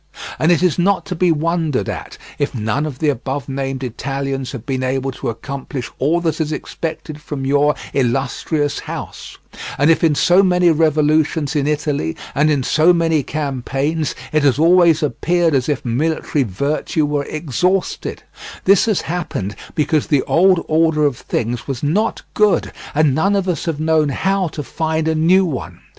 And 0.39 0.51
it 0.51 0.63
is 0.63 0.79
not 0.79 1.05
to 1.05 1.15
be 1.15 1.31
wondered 1.31 1.87
at 1.87 2.17
if 2.39 2.55
none 2.55 2.87
of 2.87 2.97
the 2.97 3.09
above 3.09 3.47
named 3.47 3.83
Italians 3.83 4.51
have 4.51 4.65
been 4.65 4.81
able 4.81 5.11
to 5.11 5.29
accomplish 5.29 5.91
all 5.99 6.19
that 6.21 6.41
is 6.41 6.51
expected 6.51 7.21
from 7.21 7.45
your 7.45 7.75
illustrious 7.93 8.79
house; 8.79 9.37
and 9.77 9.91
if 9.91 10.03
in 10.03 10.15
so 10.15 10.41
many 10.41 10.71
revolutions 10.71 11.55
in 11.55 11.67
Italy, 11.67 12.15
and 12.33 12.49
in 12.49 12.63
so 12.63 12.91
many 12.93 13.21
campaigns, 13.21 14.15
it 14.33 14.41
has 14.41 14.57
always 14.57 15.03
appeared 15.03 15.53
as 15.53 15.69
if 15.69 15.85
military 15.85 16.43
virtue 16.45 17.05
were 17.05 17.25
exhausted, 17.25 18.23
this 18.63 18.85
has 18.85 19.01
happened 19.01 19.55
because 19.75 20.07
the 20.07 20.23
old 20.23 20.65
order 20.67 21.05
of 21.05 21.15
things 21.15 21.67
was 21.67 21.83
not 21.83 22.23
good, 22.33 22.71
and 22.95 23.13
none 23.13 23.35
of 23.35 23.47
us 23.47 23.65
have 23.65 23.79
known 23.79 24.09
how 24.09 24.47
to 24.47 24.63
find 24.63 25.07
a 25.07 25.13
new 25.13 25.45
one. 25.45 25.79